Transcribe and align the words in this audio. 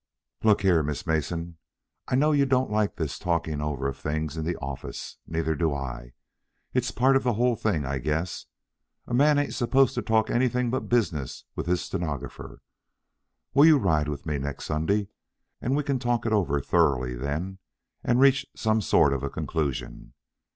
"Look 0.43 0.61
here, 0.63 0.81
Miss 0.81 1.05
Mason, 1.05 1.59
I 2.07 2.15
know 2.15 2.31
you 2.31 2.47
don't 2.47 2.71
like 2.71 2.95
this 2.95 3.19
talking 3.19 3.61
over 3.61 3.87
of 3.87 3.99
things 3.99 4.35
in 4.35 4.43
the 4.45 4.55
office. 4.57 5.17
Neither 5.27 5.53
do 5.53 5.75
I. 5.75 6.13
It's 6.73 6.89
part 6.89 7.15
of 7.15 7.21
the 7.21 7.33
whole 7.33 7.55
thing, 7.55 7.85
I 7.85 7.99
guess; 7.99 8.47
a 9.05 9.13
man 9.13 9.37
ain't 9.37 9.53
supposed 9.53 9.93
to 9.93 10.01
talk 10.01 10.31
anything 10.31 10.71
but 10.71 10.89
business 10.89 11.43
with 11.55 11.67
his 11.67 11.81
stenographer. 11.81 12.63
Will 13.53 13.65
you 13.67 13.77
ride 13.77 14.07
with 14.07 14.25
me 14.25 14.39
next 14.39 14.65
Sunday, 14.65 15.07
and 15.61 15.75
we 15.75 15.83
can 15.83 15.99
talk 15.99 16.25
it 16.25 16.33
over 16.33 16.59
thoroughly 16.61 17.13
then 17.13 17.59
and 18.03 18.19
reach 18.19 18.47
some 18.55 18.81
sort 18.81 19.13
of 19.13 19.21
a 19.21 19.29
conclusion. 19.29 20.13